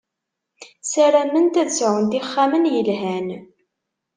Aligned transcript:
Sarament 0.91 1.55
ad 1.61 1.69
sɛunt 1.77 2.17
ixxamen 2.19 2.69
yelhan. 2.73 3.27